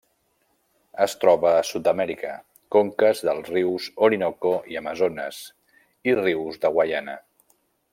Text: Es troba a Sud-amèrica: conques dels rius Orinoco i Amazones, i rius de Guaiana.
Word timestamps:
Es 1.05 1.13
troba 1.23 1.51
a 1.57 1.67
Sud-amèrica: 1.71 2.31
conques 2.77 3.23
dels 3.29 3.53
rius 3.55 3.91
Orinoco 4.09 4.57
i 4.75 4.83
Amazones, 4.85 5.45
i 6.13 6.21
rius 6.25 6.63
de 6.67 6.77
Guaiana. 6.79 7.21